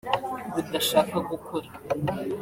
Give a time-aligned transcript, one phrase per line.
[0.53, 1.67] rudashaka gukora